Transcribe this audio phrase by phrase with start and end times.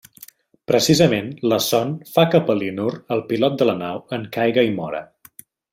[0.71, 5.09] Precisament, la son fa que Palinur, el pilot de la nau, en caiga i mora.